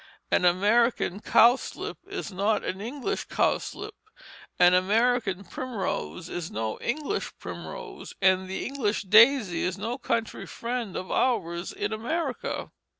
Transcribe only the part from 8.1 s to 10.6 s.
and the English daisy is no country